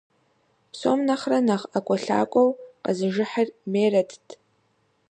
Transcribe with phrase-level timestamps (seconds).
[0.71, 2.49] Псом нэхърэ нэхъ ӀэкӀуэлъакӀуэу
[2.83, 4.27] къэзыжыхьыр Мерэтт.